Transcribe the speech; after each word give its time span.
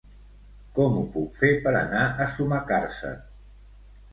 Com 0.77 0.95
ho 1.01 1.03
puc 1.17 1.37
fer 1.41 1.51
per 1.67 1.73
anar 1.81 2.01
a 2.25 2.27
Sumacàrcer? 2.37 3.13